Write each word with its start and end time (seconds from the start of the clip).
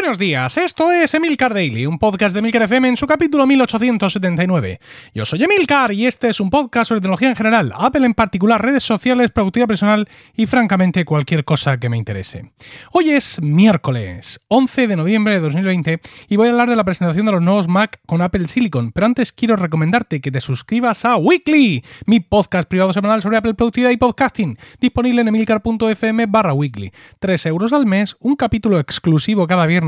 Buenos 0.00 0.16
días, 0.16 0.56
esto 0.56 0.92
es 0.92 1.12
Emilcar 1.12 1.52
Daily, 1.52 1.84
un 1.84 1.98
podcast 1.98 2.32
de 2.32 2.38
Emilcar 2.38 2.62
FM 2.62 2.90
en 2.90 2.96
su 2.96 3.08
capítulo 3.08 3.48
1879. 3.48 4.78
Yo 5.12 5.26
soy 5.26 5.42
Emilcar 5.42 5.92
y 5.92 6.06
este 6.06 6.28
es 6.28 6.38
un 6.38 6.50
podcast 6.50 6.88
sobre 6.88 7.00
tecnología 7.00 7.28
en 7.28 7.34
general, 7.34 7.72
Apple 7.76 8.06
en 8.06 8.14
particular, 8.14 8.62
redes 8.62 8.84
sociales, 8.84 9.32
productividad 9.32 9.66
personal 9.66 10.08
y 10.36 10.46
francamente 10.46 11.04
cualquier 11.04 11.44
cosa 11.44 11.78
que 11.80 11.88
me 11.88 11.96
interese. 11.96 12.52
Hoy 12.92 13.10
es 13.10 13.42
miércoles 13.42 14.38
11 14.46 14.86
de 14.86 14.96
noviembre 14.96 15.34
de 15.34 15.40
2020 15.40 16.00
y 16.28 16.36
voy 16.36 16.46
a 16.46 16.52
hablar 16.52 16.70
de 16.70 16.76
la 16.76 16.84
presentación 16.84 17.26
de 17.26 17.32
los 17.32 17.42
nuevos 17.42 17.66
Mac 17.66 17.98
con 18.06 18.22
Apple 18.22 18.46
Silicon, 18.46 18.92
pero 18.92 19.06
antes 19.06 19.32
quiero 19.32 19.56
recomendarte 19.56 20.20
que 20.20 20.30
te 20.30 20.40
suscribas 20.40 21.04
a 21.04 21.16
Weekly, 21.16 21.84
mi 22.06 22.20
podcast 22.20 22.68
privado 22.68 22.92
semanal 22.92 23.20
sobre 23.20 23.38
Apple 23.38 23.54
productividad 23.54 23.90
y 23.90 23.96
podcasting, 23.96 24.58
disponible 24.80 25.22
en 25.22 25.28
emilcar.fm 25.28 26.26
barra 26.26 26.52
weekly. 26.52 26.92
3 27.18 27.46
euros 27.46 27.72
al 27.72 27.84
mes, 27.84 28.16
un 28.20 28.36
capítulo 28.36 28.78
exclusivo 28.78 29.48
cada 29.48 29.66
viernes, 29.66 29.87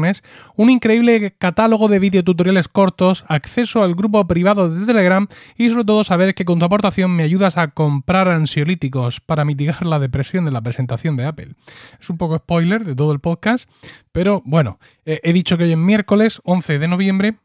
un 0.56 0.70
increíble 0.70 1.34
catálogo 1.38 1.88
de 1.88 1.98
videotutoriales 1.98 2.68
cortos, 2.68 3.24
acceso 3.28 3.82
al 3.82 3.95
grupo 3.95 4.26
privado 4.26 4.68
de 4.68 4.86
Telegram 4.86 5.26
y 5.56 5.68
sobre 5.70 5.84
todo 5.84 6.04
saber 6.04 6.34
que 6.34 6.45
con 6.45 6.59
tu 6.59 6.64
aportación 6.64 7.10
me 7.10 7.23
ayudas 7.23 7.59
a 7.59 7.68
comprar 7.68 8.28
ansiolíticos 8.28 9.20
para 9.20 9.45
mitigar 9.45 9.86
la 9.86 9.98
depresión 9.98 10.45
de 10.45 10.50
la 10.50 10.62
presentación 10.62 11.16
de 11.16 11.26
Apple. 11.26 11.54
Es 12.00 12.10
un 12.10 12.18
poco 12.18 12.38
spoiler 12.38 12.84
de 12.84 12.95
todo 12.95 13.12
el 13.12 13.20
podcast, 13.20 13.68
pero 14.12 14.42
bueno, 14.45 14.78
eh, 15.04 15.20
he 15.23 15.32
dicho 15.32 15.56
que 15.56 15.64
hoy 15.64 15.73
es 15.73 15.78
miércoles 15.78 16.40
11 16.45 16.78
de 16.78 16.88
noviembre, 16.88 17.37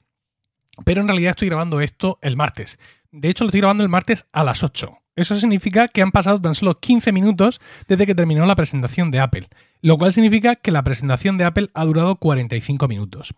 pero 0.83 1.01
en 1.01 1.07
realidad 1.07 1.31
estoy 1.31 1.47
grabando 1.47 1.81
esto 1.81 2.19
el 2.21 2.35
martes. 2.35 2.79
De 3.11 3.29
hecho, 3.29 3.43
lo 3.45 3.49
estoy 3.49 3.61
grabando 3.61 3.83
el 3.83 3.89
martes 3.89 4.25
a 4.33 4.43
las 4.43 4.63
8. 4.63 5.04
Eso 5.15 5.37
significa 5.37 5.87
que 5.87 6.01
han 6.01 6.11
pasado 6.11 6.41
tan 6.41 6.55
solo 6.55 6.77
15 6.77 7.13
minutos 7.13 7.61
desde 7.87 8.05
que 8.05 8.15
terminó 8.15 8.45
la 8.45 8.55
presentación 8.55 9.11
de 9.11 9.21
Apple, 9.21 9.47
lo 9.81 9.97
cual 9.97 10.13
significa 10.13 10.57
que 10.57 10.71
la 10.71 10.83
presentación 10.83 11.37
de 11.37 11.45
Apple 11.45 11.69
ha 11.73 11.85
durado 11.85 12.17
45 12.17 12.89
minutos. 12.89 13.33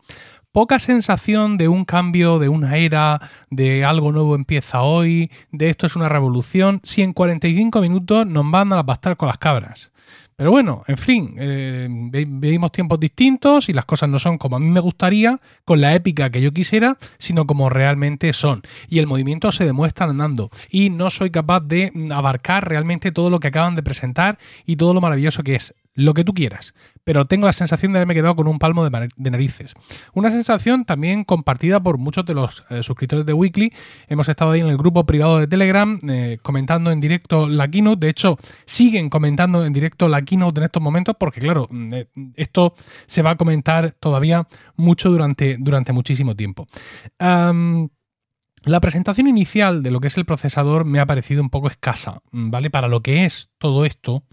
Poca 0.52 0.80
sensación 0.80 1.58
de 1.58 1.68
un 1.68 1.86
cambio, 1.86 2.40
de 2.40 2.50
una 2.50 2.78
era, 2.78 3.22
de 3.52 3.86
algo 3.86 4.12
nuevo 4.12 4.34
empieza 4.34 4.82
hoy, 4.82 5.30
de 5.52 5.70
esto 5.70 5.86
es 5.86 5.96
una 5.96 6.10
revolución, 6.10 6.82
si 6.84 7.04
en 7.04 7.14
45 7.14 7.80
minutos 7.82 8.26
nos 8.26 8.50
van 8.50 8.74
a 8.74 8.82
bastar 8.82 9.16
con 9.16 9.28
las 9.28 9.38
cabras. 9.38 9.92
Pero 10.38 10.52
bueno, 10.52 10.84
en 10.86 10.98
fin, 10.98 11.36
eh, 11.40 11.88
vivimos 11.90 12.72
tiempos 12.72 13.00
distintos 13.00 13.70
y 13.70 13.74
las 13.74 13.86
cosas 13.86 14.08
no 14.08 14.20
son 14.20 14.38
como 14.38 14.56
a 14.56 14.60
mí 14.60 14.68
me 14.68 14.80
gustaría, 14.80 15.40
con 15.66 15.82
la 15.82 15.96
épica 15.96 16.30
que 16.30 16.42
yo 16.42 16.52
quisiera, 16.52 17.00
sino 17.18 17.48
como 17.48 17.72
realmente 17.72 18.32
son. 18.34 18.62
Y 18.88 19.00
el 19.00 19.08
movimiento 19.08 19.52
se 19.52 19.66
demuestra 19.66 20.06
andando. 20.06 20.52
Y 20.70 20.92
no 20.92 21.10
soy 21.10 21.32
capaz 21.32 21.62
de 21.62 21.92
abarcar 22.12 22.70
realmente 22.70 23.12
todo 23.12 23.32
lo 23.32 23.40
que 23.40 23.48
acaban 23.48 23.74
de 23.76 23.82
presentar 23.82 24.38
y 24.68 24.76
todo 24.76 24.94
lo 24.94 25.02
maravilloso 25.02 25.42
que 25.42 25.56
es 25.56 25.74
lo 25.98 26.14
que 26.14 26.24
tú 26.24 26.36
quieras, 26.36 26.76
pero 27.04 27.26
tengo 27.26 27.48
la 27.48 27.54
sensación 27.54 27.92
de 27.92 27.98
haberme 27.98 28.14
quedado 28.14 28.36
con 28.36 28.48
un 28.48 28.60
palmo 28.60 28.88
de, 28.88 29.10
narices. 29.32 29.74
Una 30.14 30.30
sensación 30.30 30.86
también 30.86 31.24
compartida 31.24 31.80
por 31.82 31.98
muchos 31.98 32.24
de 32.26 32.36
los 32.36 32.64
eh, 32.70 32.84
suscriptores 32.84 33.26
de 33.26 33.34
Weekly. 33.34 33.74
Hemos 34.08 34.30
estado 34.30 34.52
ahí 34.52 34.62
en 34.62 34.68
el 34.68 34.78
grupo 34.78 35.08
privado 35.08 35.40
de 35.40 35.48
Telegram 35.48 36.00
eh, 36.08 36.38
comentando 36.44 36.92
en 36.92 37.02
directo 37.02 37.50
la 37.50 37.68
keynote. 37.68 38.06
De 38.06 38.12
hecho, 38.12 38.38
siguen 38.66 39.10
comentando 39.10 39.66
en 39.66 39.74
directo 39.74 40.08
la 40.08 40.22
keynote 40.22 40.60
en 40.60 40.66
estos 40.66 40.84
momentos 40.84 41.16
porque, 41.20 41.42
claro, 41.42 41.68
mm, 41.72 41.94
eh, 41.94 42.08
esto 42.36 42.76
se 43.08 43.24
va 43.24 43.32
a 43.32 43.36
comentar 43.36 43.96
todavía 44.00 44.48
mucho 44.76 45.10
durante, 45.10 45.58
durante 45.60 45.94
muchísimo 45.94 46.36
tiempo. 46.36 46.68
La 48.68 48.82
presentación 48.82 49.28
inicial 49.28 49.82
de 49.82 49.92
lo 49.92 50.02
que 50.02 50.08
es 50.08 50.18
el 50.18 50.26
procesador 50.26 50.84
me 50.84 51.00
ha 51.00 51.06
parecido 51.06 51.42
un 51.42 51.50
poco 51.50 51.70
escasa, 51.70 52.22
¿vale? 52.32 52.70
Para 52.70 52.90
lo 52.90 53.02
que 53.02 53.24
es 53.24 53.50
todo 53.60 53.86
esto, 53.86 54.24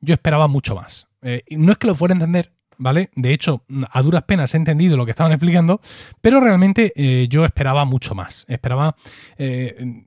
yo 0.00 0.14
esperaba 0.14 0.48
mucho 0.48 0.74
más. 0.74 1.11
Eh, 1.22 1.44
no 1.50 1.72
es 1.72 1.78
que 1.78 1.86
lo 1.86 1.94
fuera 1.94 2.12
a 2.12 2.16
entender, 2.16 2.52
¿vale? 2.78 3.10
De 3.14 3.32
hecho, 3.32 3.64
a 3.90 4.02
duras 4.02 4.24
penas 4.24 4.54
he 4.54 4.56
entendido 4.56 4.96
lo 4.96 5.04
que 5.04 5.12
estaban 5.12 5.32
explicando, 5.32 5.80
pero 6.20 6.40
realmente 6.40 6.92
eh, 6.96 7.28
yo 7.28 7.44
esperaba 7.44 7.84
mucho 7.84 8.14
más. 8.14 8.44
Esperaba, 8.48 8.96
eh, 9.38 10.04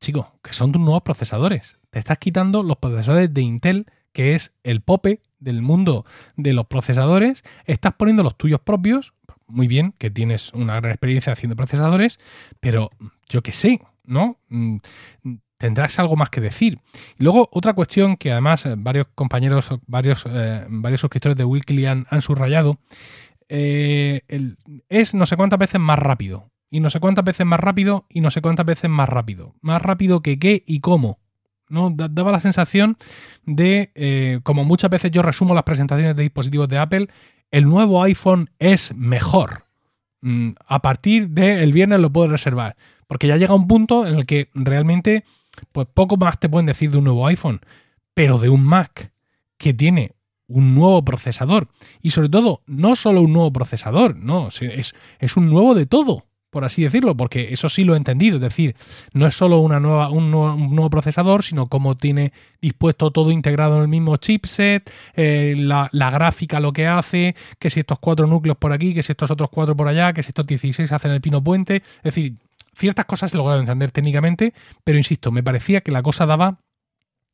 chicos, 0.00 0.26
que 0.42 0.52
son 0.52 0.72
tus 0.72 0.80
nuevos 0.80 1.02
procesadores. 1.02 1.76
Te 1.90 1.98
estás 1.98 2.18
quitando 2.18 2.62
los 2.62 2.76
procesadores 2.76 3.32
de 3.32 3.40
Intel, 3.40 3.86
que 4.12 4.34
es 4.34 4.52
el 4.62 4.80
pope 4.82 5.22
del 5.38 5.62
mundo 5.62 6.04
de 6.36 6.52
los 6.52 6.66
procesadores, 6.66 7.44
estás 7.64 7.94
poniendo 7.94 8.22
los 8.22 8.36
tuyos 8.36 8.60
propios, 8.60 9.14
muy 9.46 9.68
bien, 9.68 9.94
que 9.96 10.10
tienes 10.10 10.52
una 10.52 10.76
gran 10.80 10.92
experiencia 10.92 11.32
haciendo 11.32 11.56
procesadores, 11.56 12.18
pero 12.60 12.90
yo 13.28 13.42
qué 13.42 13.52
sé, 13.52 13.80
¿no? 14.04 14.38
Tendrás 15.58 15.98
algo 15.98 16.16
más 16.16 16.30
que 16.30 16.40
decir. 16.40 16.78
Y 17.18 17.24
luego, 17.24 17.48
otra 17.52 17.74
cuestión 17.74 18.16
que 18.16 18.32
además 18.32 18.64
eh, 18.64 18.74
varios 18.76 19.08
compañeros, 19.14 19.68
varios, 19.86 20.24
eh, 20.28 20.64
varios 20.68 21.00
suscriptores 21.00 21.36
de 21.36 21.44
Weekly 21.44 21.86
han, 21.86 22.06
subrayado, 22.20 22.78
eh, 23.48 24.22
es 24.88 25.14
no 25.14 25.26
sé 25.26 25.36
cuántas 25.36 25.58
veces 25.58 25.80
más 25.80 25.98
rápido. 25.98 26.50
Y 26.70 26.80
no 26.80 26.90
sé 26.90 27.00
cuántas 27.00 27.24
veces 27.24 27.46
más 27.46 27.60
rápido 27.60 28.04
y 28.10 28.20
no 28.20 28.30
sé 28.30 28.42
cuántas 28.42 28.66
veces 28.66 28.90
más 28.90 29.08
rápido. 29.08 29.54
Más 29.62 29.80
rápido 29.80 30.20
que 30.20 30.38
qué 30.38 30.62
y 30.66 30.80
cómo. 30.80 31.18
¿no? 31.68 31.90
Daba 31.90 32.30
la 32.30 32.40
sensación 32.40 32.96
de, 33.44 34.40
como 34.42 34.64
muchas 34.64 34.90
veces 34.90 35.10
yo 35.10 35.22
resumo 35.22 35.54
las 35.54 35.64
presentaciones 35.64 36.14
de 36.14 36.22
dispositivos 36.24 36.68
de 36.68 36.78
Apple, 36.78 37.08
el 37.50 37.64
nuevo 37.64 38.02
iPhone 38.02 38.50
es 38.58 38.94
mejor. 38.94 39.64
Mm, 40.20 40.50
a 40.66 40.82
partir 40.82 41.28
del 41.30 41.72
viernes 41.72 42.00
lo 42.00 42.12
puedo 42.12 42.28
reservar. 42.28 42.76
Porque 43.06 43.26
ya 43.26 43.36
llega 43.36 43.54
un 43.54 43.68
punto 43.68 44.06
en 44.06 44.16
el 44.16 44.26
que 44.26 44.50
realmente 44.54 45.24
pues 45.72 45.86
poco 45.92 46.16
más 46.16 46.38
te 46.38 46.48
pueden 46.48 46.66
decir 46.66 46.90
de 46.90 46.98
un 46.98 47.04
nuevo 47.04 47.26
iPhone, 47.26 47.60
pero 48.14 48.38
de 48.38 48.48
un 48.48 48.62
Mac 48.62 49.12
que 49.56 49.74
tiene 49.74 50.14
un 50.48 50.74
nuevo 50.74 51.04
procesador. 51.04 51.68
Y 52.02 52.10
sobre 52.10 52.28
todo 52.28 52.62
no 52.66 52.96
solo 52.96 53.20
un 53.20 53.32
nuevo 53.32 53.52
procesador, 53.52 54.16
no, 54.16 54.48
es, 54.48 54.94
es 55.18 55.36
un 55.36 55.50
nuevo 55.50 55.74
de 55.74 55.86
todo, 55.86 56.28
por 56.50 56.64
así 56.64 56.82
decirlo, 56.82 57.16
porque 57.16 57.52
eso 57.52 57.68
sí 57.68 57.84
lo 57.84 57.94
he 57.94 57.98
entendido, 57.98 58.36
es 58.36 58.42
decir, 58.42 58.74
no 59.12 59.26
es 59.26 59.34
solo 59.34 59.60
una 59.60 59.80
nueva, 59.80 60.10
un, 60.10 60.30
nuevo, 60.30 60.88
procesador, 60.88 61.42
sino 61.42 61.66
como 61.66 61.96
tiene 61.96 62.32
dispuesto 62.60 63.10
todo 63.10 63.30
integrado 63.30 63.76
en 63.76 63.82
el 63.82 63.88
mismo 63.88 64.16
chipset, 64.16 64.90
eh, 65.14 65.54
la, 65.58 65.90
la, 65.92 66.10
gráfica 66.10 66.58
lo 66.58 66.72
que 66.72 66.86
hace, 66.86 67.36
que 67.58 67.68
si 67.68 67.80
estos 67.80 67.98
cuatro 67.98 68.26
núcleos 68.26 68.56
por 68.56 68.72
aquí, 68.72 68.94
que 68.94 69.02
si 69.02 69.12
estos 69.12 69.30
otros 69.30 69.50
cuatro 69.50 69.76
por 69.76 69.88
allá, 69.88 70.12
que 70.14 70.22
si 70.22 70.28
estos 70.28 70.46
16 70.46 70.90
hacen 70.90 71.10
el 71.10 71.20
pino 71.20 71.44
puente, 71.44 71.76
es 71.76 72.02
decir, 72.02 72.36
Ciertas 72.78 73.06
cosas 73.06 73.34
he 73.34 73.36
logrado 73.36 73.58
entender 73.58 73.90
técnicamente, 73.90 74.54
pero 74.84 74.98
insisto, 74.98 75.32
me 75.32 75.42
parecía 75.42 75.80
que 75.80 75.90
la 75.90 76.00
cosa 76.00 76.26
daba 76.26 76.60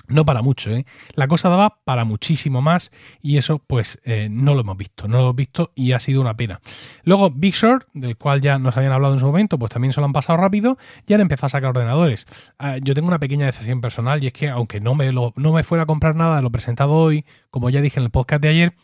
no 0.09 0.25
para 0.25 0.41
mucho, 0.41 0.71
¿eh? 0.71 0.87
La 1.17 1.29
cosa 1.29 1.51
daba 1.51 1.81
para 1.85 2.07
muchísimo 2.07 2.63
más 2.63 2.91
y 3.21 3.37
eso 3.37 3.59
pues 3.59 4.01
eh, 4.05 4.29
no 4.31 4.55
lo 4.55 4.61
hemos 4.61 4.79
visto, 4.79 5.07
no 5.07 5.19
lo 5.19 5.23
hemos 5.25 5.37
visto 5.37 5.73
y 5.75 5.93
ha 5.93 5.99
sido 5.99 6.23
una 6.23 6.35
pena. 6.35 6.63
Luego 7.03 7.31
Big 7.31 7.55
Short, 7.55 7.89
del 7.93 8.17
cual 8.17 8.41
ya 8.41 8.59
nos 8.59 8.75
habían 8.79 8.93
hablado 8.93 9.15
en 9.15 9.21
su 9.21 9.27
momento, 9.27 9.59
pues 9.59 9.71
también 9.71 9.93
se 9.93 10.01
lo 10.01 10.07
han 10.07 10.15
pasado 10.15 10.39
rápido 10.39 10.79
y 11.07 11.13
han 11.13 11.21
empezado 11.21 11.47
a 11.47 11.51
sacar 11.51 11.71
ordenadores. 11.71 12.25
Ah, 12.59 12.79
yo 12.79 12.95
tengo 12.95 13.09
una 13.09 13.19
pequeña 13.19 13.45
decepción 13.45 13.83
personal 13.83 14.25
y 14.25 14.29
es 14.29 14.33
que 14.33 14.49
aunque 14.49 14.81
no 14.81 14.95
me, 14.95 15.13
lo, 15.13 15.35
no 15.37 15.53
me 15.53 15.63
fuera 15.63 15.85
a 15.85 15.87
comprar 15.87 16.17
nada 16.17 16.37
de 16.37 16.43
lo 16.43 16.51
presentado 16.51 16.93
hoy, 16.93 17.27
como 17.51 17.69
ya 17.69 17.83
dije 17.83 18.01
en 18.01 18.05
el 18.05 18.11
podcast 18.11 18.41
de 18.41 18.49
ayer, 18.49 18.75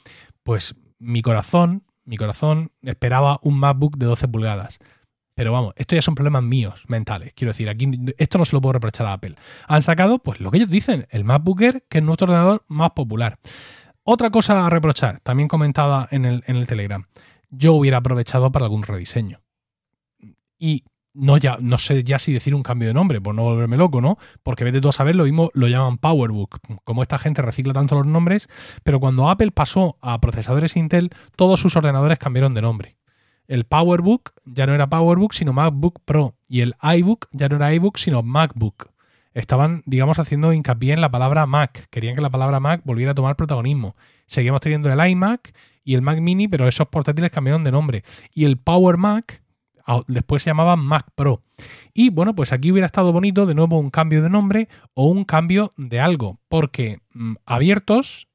pues 0.43 0.75
mi 0.99 1.23
corazón, 1.23 1.85
mi 2.05 2.19
corazón 2.19 2.71
esperaba 2.83 3.41
un 3.43 3.59
MacBook 3.59 3.97
de 3.97 4.05
12 4.05 4.29
pulgadas. 4.29 4.79
Pero 5.35 5.53
vamos, 5.53 5.75
esto 5.77 5.95
ya 5.95 6.03
son 6.03 6.15
problemas 6.15 6.43
míos, 6.43 6.85
mentales. 6.89 7.33
Quiero 7.35 7.53
decir, 7.53 7.69
aquí 7.69 7.91
esto 8.19 8.39
no 8.39 8.45
se 8.45 8.55
lo 8.55 8.61
puedo 8.61 8.75
reprochar 8.75 9.07
a 9.07 9.15
Apple. 9.15 9.37
Han 9.69 9.83
sacado, 9.83 10.19
pues 10.19 10.41
lo 10.41 10.51
que 10.51 10.59
ellos 10.59 10.71
dicen, 10.71 11.07
el 11.11 11.25
MacBook 11.25 11.61
que 11.89 11.99
es 11.99 12.05
nuestro 12.05 12.27
ordenador 12.27 12.65
más 12.69 12.91
popular. 12.91 13.39
Otra 14.03 14.31
cosa 14.31 14.67
a 14.67 14.71
reprochar, 14.71 15.21
también 15.21 15.49
comentada 15.49 16.09
en 16.11 16.25
el, 16.25 16.43
en 16.47 16.57
el 16.57 16.67
Telegram. 16.67 17.07
Yo 17.51 17.75
hubiera 17.75 17.99
aprovechado 17.99 18.51
para 18.51 18.67
algún 18.67 18.83
rediseño. 18.83 19.41
Y 20.59 20.85
no 21.13 21.37
ya 21.39 21.59
no 21.61 21.79
sé 21.79 22.05
ya 22.05 22.19
si 22.19 22.33
decir 22.33 22.55
un 22.55 22.63
cambio 22.63 22.89
de 22.89 22.95
nombre, 22.95 23.21
por 23.21 23.35
no 23.35 23.43
volverme 23.43 23.77
loco, 23.77 24.01
¿no? 24.01 24.19
Porque 24.43 24.65
vete 24.65 24.81
tú 24.81 24.89
a 24.89 24.93
saber, 24.93 25.17
lo 25.17 25.25
mismo 25.25 25.51
lo 25.55 25.69
llaman 25.69 25.99
PowerBook. 25.99 26.61
Como 26.85 27.03
esta 27.03 27.19
gente 27.19 27.43
recicla 27.43 27.73
tanto 27.73 27.97
los 27.97 28.07
nombres, 28.07 28.49
pero 28.85 29.01
cuando 29.01 29.29
Apple 29.29 29.51
pasó 29.51 29.99
a 30.01 30.21
procesadores 30.21 30.77
Intel, 30.77 31.11
todos 31.37 31.61
sus 31.61 31.77
ordenadores 31.77 32.19
cambiaron 32.19 32.55
de 32.55 32.63
nombre 32.63 32.97
el 33.51 33.65
PowerBook 33.65 34.33
ya 34.45 34.65
no 34.65 34.75
era 34.75 34.89
PowerBook, 34.89 35.35
sino 35.35 35.53
MacBook 35.53 36.01
Pro. 36.05 36.37
Y 36.49 36.61
el 36.61 36.77
iBook 36.81 37.27
ya 37.33 37.49
no 37.49 37.57
era 37.57 37.75
iBook, 37.75 37.99
sino 37.99 38.23
MacBook. 38.23 38.91
Estaban, 39.35 39.83
digamos, 39.87 40.21
haciendo 40.21 40.53
hincapié 40.53 40.93
en 40.93 41.01
la 41.01 41.11
palabra 41.11 41.47
Mac. 41.47 41.89
Querían 41.91 42.15
que 42.15 42.21
la 42.21 42.31
palabra 42.31 42.61
Mac 42.61 42.83
volviera 42.85 43.11
a 43.11 43.15
tomar 43.17 43.35
protagonismo. 43.35 43.97
Seguimos 44.27 44.61
teniendo 44.61 44.93
el 44.93 45.11
iMac 45.11 45.53
y 45.83 45.95
el 45.95 46.03
Mac 46.03 46.21
Mini, 46.21 46.47
pero 46.47 46.69
esos 46.69 46.87
portátiles 46.87 47.33
cambiaron 47.33 47.65
de 47.65 47.73
nombre. 47.73 48.05
Y 48.33 48.45
el 48.45 48.57
Power 48.57 48.99
Mac 48.99 49.43
después 50.07 50.45
se 50.45 50.51
llamaba 50.51 50.77
Mac 50.77 51.09
Pro. 51.17 51.43
Y 51.93 52.11
bueno, 52.11 52.37
pues 52.37 52.53
aquí 52.53 52.71
hubiera 52.71 52.87
estado 52.87 53.13
bonito 53.13 53.47
de 53.47 53.57
nuevo 53.57 53.81
un 53.81 53.91
cambio 53.91 54.23
de 54.23 54.31
nombre 54.31 54.69
o 54.95 55.07
un 55.07 55.25
cambio 55.25 55.73
de 55.77 55.99
algo, 55.99 56.39
porque 56.49 57.01
mm, 57.15 57.35
abiertos 57.47 58.29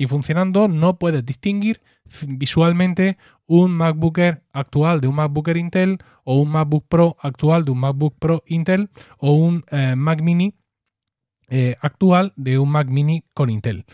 y 0.00 0.06
funcionando 0.06 0.66
no 0.66 0.98
puedes 0.98 1.26
distinguir 1.26 1.82
visualmente 2.26 3.18
un 3.46 3.72
MacBook 3.72 4.18
actual 4.50 5.02
de 5.02 5.08
un 5.08 5.16
MacBook 5.16 5.48
Intel 5.54 5.98
o 6.24 6.40
un 6.40 6.48
MacBook 6.48 6.86
Pro 6.88 7.18
actual 7.20 7.66
de 7.66 7.72
un 7.72 7.80
MacBook 7.80 8.14
Pro 8.18 8.42
Intel 8.46 8.88
o 9.18 9.32
un 9.32 9.62
eh, 9.70 9.96
Mac 9.96 10.22
Mini 10.22 10.54
eh, 11.50 11.76
actual 11.82 12.32
de 12.36 12.58
un 12.58 12.70
Mac 12.70 12.88
Mini 12.88 13.24
con 13.34 13.50
Intel. 13.50 13.84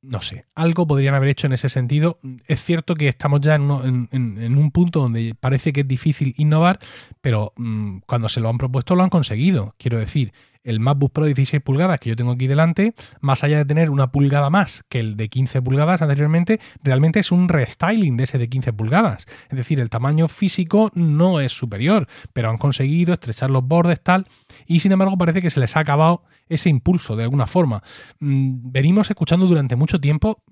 no 0.00 0.22
sé, 0.22 0.46
algo 0.54 0.86
podrían 0.86 1.14
haber 1.14 1.28
hecho 1.28 1.48
en 1.48 1.52
ese 1.52 1.68
sentido. 1.68 2.18
Es 2.46 2.64
cierto 2.64 2.94
que 2.94 3.08
estamos 3.08 3.42
ya 3.42 3.56
en, 3.56 4.08
un 4.10 4.70
punto 4.70 5.00
donde 5.00 5.34
parece 5.38 5.70
que 5.74 5.82
es 5.82 5.88
difícil 5.88 6.32
innovar, 6.38 6.78
pero 7.20 7.52
mm, 7.56 7.98
cuando 8.06 8.30
se 8.30 8.40
lo 8.40 8.48
han 8.48 8.56
propuesto 8.56 8.94
lo 8.94 9.02
han 9.02 9.10
conseguido. 9.10 9.74
Quiero 9.76 9.98
decir, 9.98 10.32
el 10.66 10.80
MacBook 10.80 11.12
Pro 11.12 11.24
16 11.24 11.62
pulgadas 11.62 12.00
que 12.00 12.10
yo 12.10 12.16
tengo 12.16 12.32
aquí 12.32 12.46
delante, 12.48 12.94
más 13.20 13.44
allá 13.44 13.58
de 13.58 13.64
tener 13.64 13.88
una 13.88 14.10
pulgada 14.10 14.50
más 14.50 14.84
que 14.88 15.00
el 15.00 15.16
de 15.16 15.28
15 15.28 15.62
pulgadas 15.62 16.02
anteriormente, 16.02 16.60
realmente 16.82 17.20
es 17.20 17.32
un 17.32 17.48
restyling 17.48 18.16
de 18.16 18.24
ese 18.24 18.36
de 18.36 18.48
15 18.48 18.72
pulgadas. 18.72 19.26
Es 19.48 19.56
decir, 19.56 19.80
el 19.80 19.88
tamaño 19.88 20.28
físico 20.28 20.90
no 20.94 21.40
es 21.40 21.52
superior, 21.52 22.08
pero 22.32 22.50
han 22.50 22.58
conseguido 22.58 23.14
estrechar 23.14 23.48
los 23.48 23.64
bordes 23.64 24.02
tal, 24.02 24.26
y 24.66 24.80
sin 24.80 24.92
embargo 24.92 25.16
parece 25.16 25.40
que 25.40 25.50
se 25.50 25.60
les 25.60 25.76
ha 25.76 25.80
acabado 25.80 26.24
ese 26.48 26.68
impulso 26.68 27.16
de 27.16 27.22
alguna 27.22 27.46
forma. 27.46 27.82
Mm, 28.18 28.72
venimos 28.72 29.08
escuchando 29.08 29.46
durante 29.46 29.76
mucho 29.76 30.00
tiempo, 30.00 30.42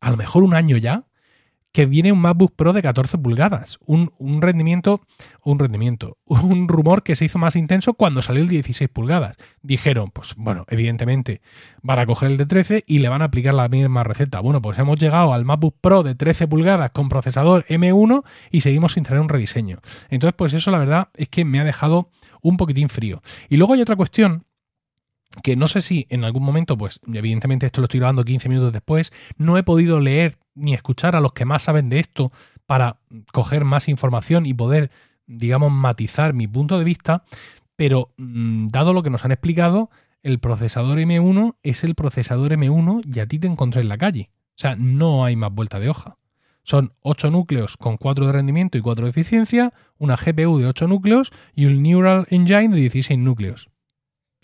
a 0.00 0.10
lo 0.10 0.16
mejor 0.16 0.44
un 0.44 0.54
año 0.54 0.76
ya, 0.76 1.04
que 1.74 1.86
viene 1.86 2.12
un 2.12 2.20
MacBook 2.20 2.54
Pro 2.54 2.72
de 2.72 2.82
14 2.82 3.18
pulgadas. 3.18 3.80
Un, 3.84 4.12
rendimiento, 4.40 5.00
un 5.42 5.58
rendimiento, 5.58 6.18
un 6.24 6.68
rumor 6.68 7.02
que 7.02 7.16
se 7.16 7.24
hizo 7.24 7.40
más 7.40 7.56
intenso 7.56 7.94
cuando 7.94 8.22
salió 8.22 8.42
el 8.42 8.48
16 8.48 8.88
pulgadas. 8.88 9.36
Dijeron, 9.60 10.12
pues 10.12 10.36
bueno, 10.36 10.66
evidentemente 10.68 11.42
van 11.82 11.98
a 11.98 12.06
coger 12.06 12.30
el 12.30 12.36
de 12.36 12.46
13 12.46 12.84
y 12.86 13.00
le 13.00 13.08
van 13.08 13.22
a 13.22 13.24
aplicar 13.24 13.54
la 13.54 13.68
misma 13.68 14.04
receta. 14.04 14.38
Bueno, 14.38 14.62
pues 14.62 14.78
hemos 14.78 15.00
llegado 15.00 15.34
al 15.34 15.44
MacBook 15.44 15.74
Pro 15.80 16.04
de 16.04 16.14
13 16.14 16.46
pulgadas 16.46 16.92
con 16.92 17.08
procesador 17.08 17.66
M1 17.66 18.22
y 18.52 18.60
seguimos 18.60 18.92
sin 18.92 19.02
tener 19.02 19.18
un 19.18 19.28
rediseño. 19.28 19.80
Entonces, 20.10 20.36
pues 20.38 20.52
eso 20.52 20.70
la 20.70 20.78
verdad 20.78 21.08
es 21.14 21.28
que 21.28 21.44
me 21.44 21.58
ha 21.58 21.64
dejado 21.64 22.08
un 22.40 22.56
poquitín 22.56 22.88
frío. 22.88 23.20
Y 23.48 23.56
luego 23.56 23.74
hay 23.74 23.80
otra 23.80 23.96
cuestión 23.96 24.44
que 25.42 25.56
no 25.56 25.68
sé 25.68 25.80
si 25.80 26.06
en 26.10 26.24
algún 26.24 26.44
momento, 26.44 26.76
pues 26.76 27.00
evidentemente 27.12 27.66
esto 27.66 27.80
lo 27.80 27.86
estoy 27.86 28.00
grabando 28.00 28.24
15 28.24 28.48
minutos 28.48 28.72
después, 28.72 29.12
no 29.36 29.58
he 29.58 29.62
podido 29.62 30.00
leer 30.00 30.38
ni 30.54 30.74
escuchar 30.74 31.16
a 31.16 31.20
los 31.20 31.32
que 31.32 31.44
más 31.44 31.62
saben 31.62 31.88
de 31.88 32.00
esto 32.00 32.32
para 32.66 32.98
coger 33.32 33.64
más 33.64 33.88
información 33.88 34.46
y 34.46 34.54
poder, 34.54 34.90
digamos, 35.26 35.72
matizar 35.72 36.32
mi 36.32 36.46
punto 36.46 36.78
de 36.78 36.84
vista, 36.84 37.24
pero 37.76 38.12
mm, 38.16 38.68
dado 38.68 38.92
lo 38.92 39.02
que 39.02 39.10
nos 39.10 39.24
han 39.24 39.32
explicado, 39.32 39.90
el 40.22 40.38
procesador 40.38 40.98
M1 40.98 41.56
es 41.62 41.84
el 41.84 41.94
procesador 41.94 42.52
M1 42.52 43.02
y 43.14 43.20
a 43.20 43.26
ti 43.26 43.38
te 43.38 43.46
encontré 43.46 43.82
en 43.82 43.88
la 43.88 43.98
calle. 43.98 44.30
O 44.50 44.58
sea, 44.58 44.76
no 44.76 45.24
hay 45.24 45.36
más 45.36 45.52
vuelta 45.52 45.80
de 45.80 45.90
hoja. 45.90 46.16
Son 46.62 46.94
8 47.02 47.30
núcleos 47.30 47.76
con 47.76 47.98
4 47.98 48.26
de 48.26 48.32
rendimiento 48.32 48.78
y 48.78 48.80
4 48.80 49.04
de 49.04 49.10
eficiencia, 49.10 49.74
una 49.98 50.16
GPU 50.16 50.58
de 50.58 50.66
8 50.66 50.88
núcleos 50.88 51.30
y 51.54 51.66
un 51.66 51.82
Neural 51.82 52.26
Engine 52.30 52.70
de 52.70 52.80
16 52.80 53.18
núcleos. 53.18 53.68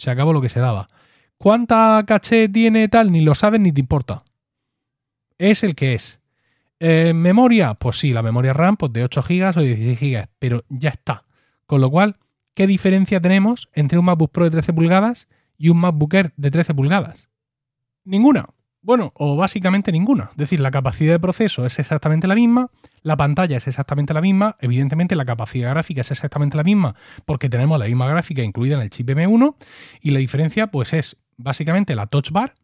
Se 0.01 0.11
acabó 0.11 0.33
lo 0.33 0.41
que 0.41 0.49
se 0.49 0.61
daba. 0.61 0.89
¿Cuánta 1.37 2.03
caché 2.07 2.49
tiene 2.49 2.89
tal? 2.89 3.13
Ni 3.13 3.21
lo 3.21 3.35
sabes 3.35 3.61
ni 3.61 3.71
te 3.71 3.81
importa. 3.81 4.25
Es 5.37 5.63
el 5.63 5.75
que 5.75 5.93
es. 5.93 6.21
Eh, 6.79 7.13
¿Memoria? 7.15 7.75
Pues 7.75 7.99
sí, 7.99 8.15
la 8.15 8.23
memoria 8.23 8.55
RAM 8.55 8.79
pues 8.79 8.95
de 8.95 9.05
8 9.05 9.23
GB 9.23 9.59
o 9.59 9.61
16 9.61 10.01
GB, 10.01 10.29
pero 10.39 10.65
ya 10.71 10.89
está. 10.89 11.27
Con 11.67 11.83
lo 11.83 11.91
cual, 11.91 12.17
¿qué 12.55 12.67
diferencia 12.67 13.21
tenemos 13.21 13.69
entre 13.75 13.99
un 13.99 14.07
MacBook 14.07 14.33
Pro 14.33 14.45
de 14.45 14.53
13 14.53 14.73
pulgadas 14.73 15.29
y 15.59 15.69
un 15.69 15.77
MacBook 15.77 16.15
Air 16.15 16.33
de 16.39 16.51
13 16.51 16.73
pulgadas? 16.73 17.29
Ninguna. 18.05 18.47
Bueno, 18.81 19.13
o 19.17 19.37
básicamente 19.37 19.93
ninguna. 19.93 20.31
Es 20.31 20.39
decir, 20.39 20.61
la 20.61 20.71
capacidad 20.71 21.13
de 21.13 21.21
proceso 21.21 21.67
es 21.67 21.79
exactamente 21.79 22.27
la 22.27 22.37
misma, 22.37 22.71
la 23.03 23.17
pantalla 23.17 23.57
es 23.57 23.67
exactamente 23.67 24.15
la 24.15 24.21
misma, 24.21 24.57
evidentemente 24.61 25.17
la 25.17 25.25
capacidad 25.25 25.71
gráfica 25.71 26.03
es 26.03 26.11
exactamente 26.11 26.57
la 26.57 26.65
misma 26.65 26.95
porque 27.25 27.49
tenemos 27.49 27.79
la 27.79 27.87
misma 27.87 28.09
gráfica 28.09 28.43
incluida 28.43 28.77
en 28.77 28.83
el 28.83 28.91
chip 28.91 29.09
M1 29.09 29.57
y 30.01 30.11
la 30.11 30.19
diferencia 30.19 30.69
pues 30.69 30.93
es 30.93 31.17
básicamente 31.37 31.95
la 31.95 32.07
touch 32.07 32.31
bar 32.31 32.55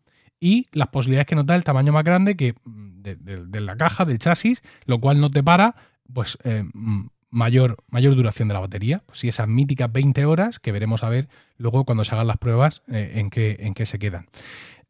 y 0.41 0.67
las 0.73 0.89
posibilidades 0.89 1.27
que 1.27 1.35
nos 1.35 1.47
da 1.47 1.57
el 1.57 1.65
tamaño 1.65 1.93
más 1.93 2.05
grande 2.05 2.37
que 2.37 2.55
mm, 2.65 3.03
de, 3.03 3.61
la 3.61 3.77
caja, 3.77 4.05
del 4.05 4.19
chasis, 4.19 4.63
lo 4.85 5.01
cual 5.01 5.21
no 5.21 5.31
te 5.31 5.43
para 5.43 5.77
pues 6.13 6.39
eh, 6.45 6.65
mm, 6.73 7.07
mayor, 7.31 7.77
mayor 7.89 8.15
duración 8.15 8.49
de 8.49 8.55
la 8.55 8.61
batería. 8.61 9.03
Pues 9.07 9.21
si 9.21 9.29
esas 9.29 9.49
míticas 9.49 9.91
20 9.93 10.25
horas 10.27 10.59
que 10.59 10.73
veremos 10.73 11.05
a 11.05 11.09
ver 11.09 11.29
luego 11.57 11.85
cuando 11.85 12.05
se 12.05 12.15
hagan 12.15 12.27
las 12.27 12.39
pruebas 12.39 12.83
eh, 12.89 13.13
en, 13.17 13.31
qué, 13.31 13.57
en 13.61 13.75
qué 13.75 13.87
se 13.87 13.99
quedan. 13.99 14.27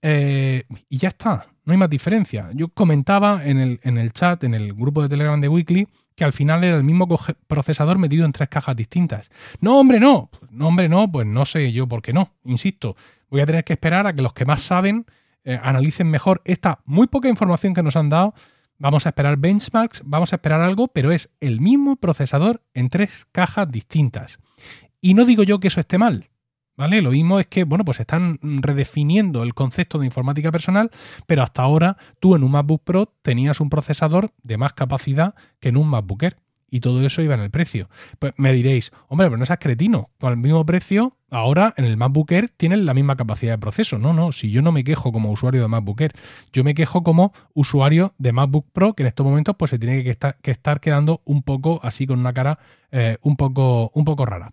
Eh, 0.02 0.64
y 0.88 0.98
ya 0.98 1.08
está, 1.08 1.46
no 1.66 1.72
hay 1.72 1.78
más 1.78 1.90
diferencia. 1.90 2.48
Yo 2.54 2.68
comentaba 2.68 3.44
en 3.44 3.58
el, 3.58 3.80
en 3.82 3.98
el 3.98 4.12
chat, 4.12 4.42
en 4.44 4.54
el 4.54 4.72
grupo 4.72 5.02
de 5.02 5.08
Telegram 5.08 5.40
de 5.40 5.48
Weekly, 5.48 5.88
que 6.14 6.24
al 6.24 6.32
final 6.32 6.62
era 6.64 6.76
el 6.76 6.84
mismo 6.84 7.06
procesador 7.48 7.98
metido 7.98 8.24
en 8.24 8.32
tres 8.32 8.48
cajas 8.48 8.76
distintas. 8.76 9.30
No, 9.60 9.78
hombre, 9.78 9.98
no. 10.00 10.30
No, 10.50 10.68
hombre, 10.68 10.88
no, 10.88 11.10
pues 11.10 11.26
no 11.26 11.44
sé 11.44 11.72
yo 11.72 11.88
por 11.88 12.02
qué 12.02 12.12
no. 12.12 12.32
Insisto, 12.44 12.96
voy 13.28 13.40
a 13.40 13.46
tener 13.46 13.64
que 13.64 13.74
esperar 13.74 14.06
a 14.06 14.14
que 14.14 14.22
los 14.22 14.32
que 14.32 14.44
más 14.44 14.62
saben 14.62 15.06
eh, 15.44 15.58
analicen 15.60 16.08
mejor 16.08 16.40
esta 16.44 16.80
muy 16.86 17.08
poca 17.08 17.28
información 17.28 17.74
que 17.74 17.82
nos 17.82 17.96
han 17.96 18.10
dado. 18.10 18.32
Vamos 18.78 19.06
a 19.06 19.08
esperar 19.08 19.36
benchmarks, 19.36 20.02
vamos 20.04 20.32
a 20.32 20.36
esperar 20.36 20.60
algo, 20.60 20.86
pero 20.88 21.10
es 21.10 21.30
el 21.40 21.60
mismo 21.60 21.96
procesador 21.96 22.62
en 22.74 22.90
tres 22.90 23.26
cajas 23.32 23.70
distintas. 23.70 24.38
Y 25.00 25.14
no 25.14 25.24
digo 25.24 25.42
yo 25.42 25.58
que 25.58 25.68
eso 25.68 25.80
esté 25.80 25.98
mal, 25.98 26.28
¿Vale? 26.76 27.00
Lo 27.00 27.10
mismo 27.10 27.40
es 27.40 27.46
que, 27.46 27.64
bueno, 27.64 27.84
pues 27.84 28.00
están 28.00 28.38
redefiniendo 28.42 29.42
el 29.42 29.54
concepto 29.54 29.98
de 29.98 30.06
informática 30.06 30.52
personal, 30.52 30.90
pero 31.26 31.42
hasta 31.42 31.62
ahora 31.62 31.96
tú 32.20 32.34
en 32.34 32.44
un 32.44 32.50
MacBook 32.50 32.82
Pro 32.84 33.14
tenías 33.22 33.60
un 33.60 33.70
procesador 33.70 34.32
de 34.42 34.58
más 34.58 34.74
capacidad 34.74 35.34
que 35.58 35.70
en 35.70 35.78
un 35.78 35.88
MacBook 35.88 36.22
Air. 36.22 36.36
Y 36.68 36.80
todo 36.80 37.06
eso 37.06 37.22
iba 37.22 37.34
en 37.34 37.40
el 37.40 37.50
precio. 37.50 37.88
Pues 38.18 38.34
me 38.36 38.52
diréis, 38.52 38.90
hombre, 39.08 39.28
pero 39.28 39.38
no 39.38 39.46
seas 39.46 39.60
cretino. 39.60 40.10
Con 40.18 40.32
el 40.32 40.36
mismo 40.36 40.66
precio, 40.66 41.16
ahora 41.30 41.72
en 41.76 41.84
el 41.84 41.96
MacBook 41.96 42.30
Air 42.32 42.50
tienen 42.50 42.84
la 42.84 42.92
misma 42.92 43.16
capacidad 43.16 43.52
de 43.52 43.58
proceso. 43.58 43.98
No, 43.98 44.12
no, 44.12 44.32
si 44.32 44.50
yo 44.50 44.62
no 44.62 44.72
me 44.72 44.84
quejo 44.84 45.12
como 45.12 45.30
usuario 45.30 45.62
de 45.62 45.68
MacBook 45.68 46.00
Air, 46.00 46.12
yo 46.52 46.64
me 46.64 46.74
quejo 46.74 47.02
como 47.02 47.32
usuario 47.54 48.14
de 48.18 48.32
MacBook 48.32 48.66
Pro, 48.72 48.94
que 48.94 49.04
en 49.04 49.06
estos 49.06 49.24
momentos 49.24 49.54
pues 49.56 49.70
se 49.70 49.78
tiene 49.78 50.02
que 50.02 50.10
estar, 50.10 50.36
que 50.42 50.50
estar 50.50 50.80
quedando 50.80 51.22
un 51.24 51.42
poco 51.42 51.80
así 51.82 52.06
con 52.06 52.18
una 52.18 52.32
cara 52.32 52.58
eh, 52.90 53.16
un, 53.22 53.36
poco, 53.36 53.90
un 53.94 54.04
poco 54.04 54.26
rara. 54.26 54.50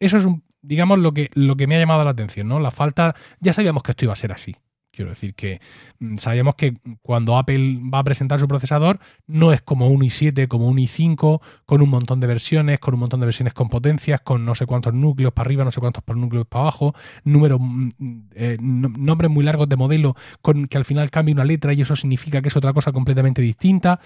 Eso 0.00 0.18
es 0.18 0.24
un, 0.24 0.42
digamos, 0.62 0.98
lo 0.98 1.12
que, 1.12 1.30
lo 1.34 1.56
que 1.56 1.66
me 1.66 1.76
ha 1.76 1.78
llamado 1.78 2.04
la 2.04 2.10
atención, 2.10 2.48
¿no? 2.48 2.60
La 2.60 2.70
falta, 2.70 3.14
ya 3.40 3.52
sabíamos 3.52 3.82
que 3.82 3.92
esto 3.92 4.04
iba 4.04 4.12
a 4.12 4.16
ser 4.16 4.32
así. 4.32 4.56
Quiero 4.98 5.10
decir 5.10 5.36
que 5.36 5.60
mm, 6.00 6.16
sabíamos 6.16 6.56
que 6.56 6.76
cuando 7.02 7.36
Apple 7.36 7.78
va 7.94 8.00
a 8.00 8.04
presentar 8.04 8.40
su 8.40 8.48
procesador 8.48 8.98
no 9.28 9.52
es 9.52 9.62
como 9.62 9.86
un 9.86 10.00
i7, 10.00 10.48
como 10.48 10.66
un 10.66 10.78
i5, 10.78 11.40
con 11.66 11.82
un 11.82 11.88
montón 11.88 12.18
de 12.18 12.26
versiones, 12.26 12.80
con 12.80 12.94
un 12.94 13.00
montón 13.00 13.20
de 13.20 13.26
versiones 13.26 13.54
con 13.54 13.68
potencias, 13.68 14.20
con 14.22 14.44
no 14.44 14.56
sé 14.56 14.66
cuántos 14.66 14.94
núcleos 14.94 15.32
para 15.32 15.46
arriba, 15.46 15.62
no 15.62 15.70
sé 15.70 15.78
cuántos 15.78 16.02
núcleos 16.16 16.48
para 16.48 16.62
abajo, 16.62 16.94
números, 17.22 17.60
mm, 17.60 17.90
eh, 18.34 18.56
nombres 18.60 19.30
muy 19.30 19.44
largos 19.44 19.68
de 19.68 19.76
modelo, 19.76 20.16
con 20.42 20.66
que 20.66 20.78
al 20.78 20.84
final 20.84 21.10
cambie 21.10 21.32
una 21.32 21.44
letra 21.44 21.72
y 21.72 21.82
eso 21.82 21.94
significa 21.94 22.42
que 22.42 22.48
es 22.48 22.56
otra 22.56 22.72
cosa 22.72 22.90
completamente 22.90 23.40
distinta. 23.40 24.00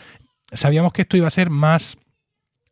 Sabíamos 0.53 0.93
que 0.93 1.03
esto 1.03 1.17
iba 1.17 1.27
a 1.27 1.31
ser 1.31 1.49
más 1.49 1.97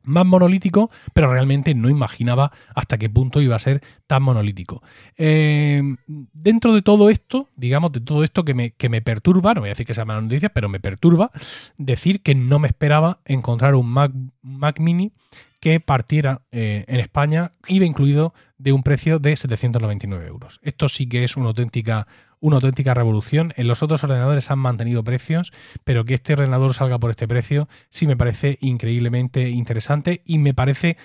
más 0.02 0.26
monolítico, 0.26 0.90
pero 1.12 1.32
realmente 1.32 1.74
no 1.74 1.88
imaginaba 1.88 2.52
hasta 2.74 2.98
qué 2.98 3.08
punto 3.10 3.40
iba 3.40 3.56
a 3.56 3.58
ser 3.58 3.82
tan 4.06 4.22
monolítico. 4.22 4.82
Eh, 5.16 5.82
dentro 6.06 6.72
de 6.72 6.82
todo 6.82 7.10
esto, 7.10 7.48
digamos, 7.56 7.92
de 7.92 8.00
todo 8.00 8.24
esto 8.24 8.44
que 8.44 8.54
me, 8.54 8.72
que 8.72 8.88
me 8.88 9.02
perturba, 9.02 9.54
no 9.54 9.60
voy 9.60 9.68
a 9.68 9.72
decir 9.72 9.86
que 9.86 9.94
sea 9.94 10.04
mala 10.04 10.20
noticia, 10.20 10.48
pero 10.50 10.68
me 10.68 10.80
perturba 10.80 11.30
decir 11.76 12.22
que 12.22 12.34
no 12.34 12.58
me 12.58 12.68
esperaba 12.68 13.20
encontrar 13.24 13.74
un 13.74 13.88
Mac, 13.88 14.12
Mac 14.42 14.80
Mini 14.80 15.12
que 15.60 15.78
partiera 15.78 16.42
eh, 16.50 16.84
en 16.88 17.00
España, 17.00 17.52
iba 17.68 17.84
incluido 17.84 18.34
de 18.58 18.72
un 18.72 18.82
precio 18.82 19.18
de 19.18 19.36
799 19.36 20.26
euros. 20.26 20.58
Esto 20.62 20.88
sí 20.88 21.06
que 21.06 21.22
es 21.22 21.36
una 21.36 21.48
auténtica, 21.48 22.06
una 22.40 22.56
auténtica 22.56 22.94
revolución. 22.94 23.52
En 23.56 23.68
los 23.68 23.82
otros 23.82 24.02
ordenadores 24.02 24.50
han 24.50 24.58
mantenido 24.58 25.04
precios, 25.04 25.52
pero 25.84 26.04
que 26.04 26.14
este 26.14 26.32
ordenador 26.32 26.74
salga 26.74 26.98
por 26.98 27.10
este 27.10 27.28
precio 27.28 27.68
sí 27.90 28.06
me 28.06 28.16
parece 28.16 28.58
increíblemente 28.60 29.50
interesante 29.50 30.22
y 30.24 30.38
me 30.38 30.54
parece 30.54 30.96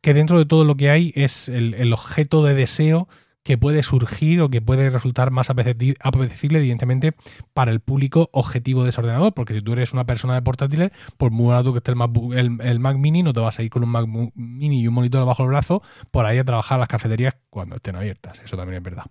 que 0.00 0.14
dentro 0.14 0.38
de 0.38 0.46
todo 0.46 0.64
lo 0.64 0.76
que 0.76 0.90
hay 0.90 1.12
es 1.14 1.48
el 1.48 1.92
objeto 1.92 2.44
de 2.44 2.54
deseo 2.54 3.08
que 3.48 3.56
puede 3.56 3.82
surgir 3.82 4.42
o 4.42 4.50
que 4.50 4.60
puede 4.60 4.90
resultar 4.90 5.30
más 5.30 5.48
apetecible, 5.48 6.58
evidentemente, 6.58 7.14
para 7.54 7.70
el 7.70 7.80
público 7.80 8.28
objetivo 8.32 8.84
de 8.84 8.90
ese 8.90 9.00
ordenador, 9.00 9.32
porque 9.32 9.54
si 9.54 9.62
tú 9.62 9.72
eres 9.72 9.94
una 9.94 10.04
persona 10.04 10.34
de 10.34 10.42
portátiles, 10.42 10.90
por 11.16 11.30
muy 11.30 11.46
barato 11.46 11.72
que 11.72 11.78
esté 11.78 11.92
el 11.92 11.96
Mac, 11.96 12.10
el, 12.34 12.78
Mac 12.78 12.98
Mini, 12.98 13.22
no 13.22 13.32
te 13.32 13.40
vas 13.40 13.58
a 13.58 13.62
ir 13.62 13.70
con 13.70 13.84
un 13.84 13.88
Mac 13.88 14.06
Mini 14.34 14.82
y 14.82 14.86
un 14.86 14.92
monitor 14.92 15.24
bajo 15.24 15.44
el 15.44 15.48
brazo 15.48 15.82
por 16.10 16.26
ahí 16.26 16.36
a 16.36 16.44
trabajar 16.44 16.78
las 16.78 16.88
cafeterías 16.88 17.38
cuando 17.48 17.76
estén 17.76 17.96
abiertas. 17.96 18.38
Eso 18.44 18.54
también 18.54 18.76
es 18.76 18.82
verdad 18.82 19.06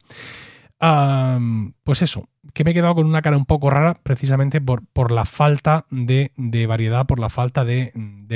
pues 0.80 2.02
eso, 2.02 2.30
que 2.54 2.64
me 2.64 2.72
he 2.72 2.74
quedado 2.74 2.96
con 2.96 3.08
una 3.08 3.22
cara 3.22 3.38
un 3.38 3.46
poco 3.46 3.70
rara 3.70 4.00
precisamente 4.04 4.62
por, 4.62 4.86
por 4.86 5.12
la 5.12 5.26
falta 5.26 5.86
de, 5.90 6.32
variedad, 6.68 7.06
por 7.06 7.20
la 7.20 7.30
falta 7.30 7.66
de, 7.66 7.92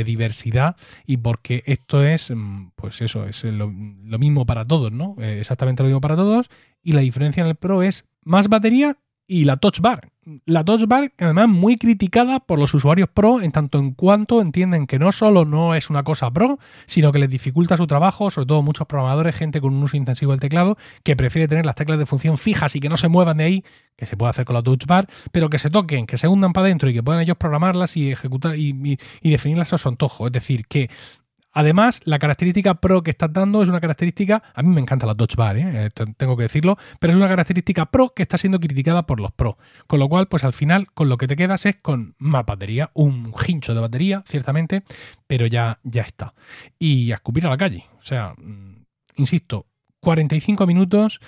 diversidad 0.05 0.75
y 1.05 1.17
porque 1.17 1.63
esto 1.65 2.03
es, 2.03 2.31
mm, 2.31 2.71
pues 2.75 3.01
eso, 3.01 3.25
es 3.25 3.43
lo, 3.43 3.67
mismo 3.69 4.45
para 4.45 4.65
todos, 4.65 4.91
¿no? 4.91 5.15
Eh, 5.19 5.39
exactamente 5.39 5.83
lo 5.83 5.87
mismo 5.87 6.01
para 6.01 6.15
todos 6.15 6.49
y 6.81 6.93
la 6.93 7.01
diferencia 7.01 7.41
en 7.41 7.47
el 7.47 7.55
Pro 7.55 7.83
es 7.83 8.07
más 8.23 8.47
batería 8.47 8.97
y 9.31 9.45
la 9.45 9.55
Touch 9.55 9.79
Bar. 9.79 10.11
La 10.45 10.65
Touch 10.65 10.85
Bar, 10.87 11.13
además, 11.17 11.47
muy 11.47 11.77
criticada 11.77 12.41
por 12.41 12.59
los 12.59 12.73
usuarios 12.73 13.07
pro, 13.07 13.41
en 13.41 13.53
tanto 13.53 13.79
en 13.79 13.93
cuanto 13.93 14.41
entienden 14.41 14.87
que 14.87 14.99
no 14.99 15.13
solo 15.13 15.45
no 15.45 15.73
es 15.73 15.89
una 15.89 16.03
cosa 16.03 16.29
pro, 16.29 16.59
sino 16.85 17.13
que 17.13 17.19
les 17.19 17.29
dificulta 17.29 17.77
su 17.77 17.87
trabajo, 17.87 18.29
sobre 18.29 18.45
todo 18.45 18.61
muchos 18.61 18.87
programadores, 18.87 19.33
gente 19.33 19.61
con 19.61 19.73
un 19.73 19.83
uso 19.83 19.95
intensivo 19.95 20.33
del 20.33 20.41
teclado, 20.41 20.77
que 21.03 21.15
prefiere 21.15 21.47
tener 21.47 21.65
las 21.65 21.75
teclas 21.75 21.97
de 21.97 22.05
función 22.05 22.37
fijas 22.37 22.75
y 22.75 22.81
que 22.81 22.89
no 22.89 22.97
se 22.97 23.07
muevan 23.07 23.37
de 23.37 23.45
ahí, 23.45 23.63
que 23.95 24.05
se 24.05 24.17
puede 24.17 24.31
hacer 24.31 24.43
con 24.43 24.53
la 24.53 24.63
Touch 24.63 24.85
Bar, 24.85 25.07
pero 25.31 25.49
que 25.49 25.59
se 25.59 25.69
toquen, 25.69 26.07
que 26.07 26.17
se 26.17 26.27
hundan 26.27 26.51
para 26.51 26.65
adentro 26.65 26.89
y 26.89 26.93
que 26.93 27.01
puedan 27.01 27.21
ellos 27.21 27.37
programarlas 27.37 27.95
y 27.95 28.11
ejecutar 28.11 28.57
y, 28.57 28.99
y 29.21 29.29
definirlas 29.29 29.71
a 29.71 29.77
su 29.77 29.87
antojo. 29.87 30.27
Es 30.27 30.33
decir, 30.33 30.67
que 30.67 30.89
Además, 31.53 32.01
la 32.05 32.19
característica 32.19 32.75
pro 32.75 33.03
que 33.03 33.11
estás 33.11 33.31
dando 33.33 33.61
es 33.61 33.69
una 33.69 33.81
característica, 33.81 34.41
a 34.53 34.63
mí 34.63 34.69
me 34.69 34.81
encanta 34.81 35.05
la 35.05 35.15
Touch 35.15 35.35
Bar, 35.35 35.57
¿eh? 35.57 35.89
tengo 36.17 36.37
que 36.37 36.43
decirlo, 36.43 36.77
pero 36.99 37.11
es 37.11 37.17
una 37.17 37.27
característica 37.27 37.85
pro 37.87 38.13
que 38.13 38.23
está 38.23 38.37
siendo 38.37 38.59
criticada 38.59 39.05
por 39.05 39.19
los 39.19 39.31
pro. 39.31 39.57
Con 39.87 39.99
lo 39.99 40.07
cual, 40.07 40.27
pues 40.27 40.43
al 40.43 40.53
final, 40.53 40.87
con 40.93 41.09
lo 41.09 41.17
que 41.17 41.27
te 41.27 41.35
quedas 41.35 41.65
es 41.65 41.75
con 41.77 42.15
más 42.17 42.45
batería, 42.45 42.91
un 42.93 43.33
hincho 43.47 43.73
de 43.73 43.81
batería, 43.81 44.23
ciertamente, 44.27 44.83
pero 45.27 45.45
ya, 45.45 45.79
ya 45.83 46.03
está. 46.03 46.33
Y 46.79 47.11
a 47.11 47.15
escupir 47.15 47.45
a 47.45 47.49
la 47.49 47.57
calle. 47.57 47.85
O 47.99 48.01
sea, 48.01 48.33
mm, 48.37 48.85
insisto, 49.17 49.67
45 49.99 50.65
minutos 50.65 51.19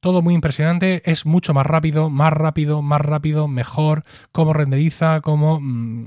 todo 0.00 0.22
muy 0.22 0.34
impresionante, 0.34 1.02
es 1.04 1.26
mucho 1.26 1.54
más 1.54 1.66
rápido, 1.66 2.10
más 2.10 2.32
rápido, 2.32 2.82
más 2.82 3.00
rápido, 3.00 3.48
mejor, 3.48 4.04
cómo 4.32 4.52
renderiza, 4.52 5.20
cómo, 5.20 5.60
mm, 5.60 6.06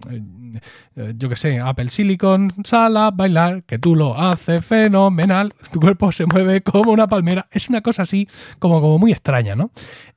eh, 0.95 1.13
yo 1.17 1.29
que 1.29 1.35
sé, 1.35 1.59
Apple 1.59 1.89
Silicon, 1.89 2.51
sala, 2.63 3.11
bailar, 3.11 3.63
que 3.63 3.79
tú 3.79 3.95
lo 3.95 4.19
haces 4.19 4.65
fenomenal, 4.65 5.53
tu 5.71 5.79
cuerpo 5.79 6.11
se 6.11 6.25
mueve 6.25 6.61
como 6.61 6.91
una 6.91 7.07
palmera, 7.07 7.47
es 7.51 7.69
una 7.69 7.81
cosa 7.81 8.03
así 8.03 8.27
como, 8.59 8.81
como 8.81 8.99
muy 8.99 9.11
extraña, 9.11 9.55
¿no? 9.55 9.71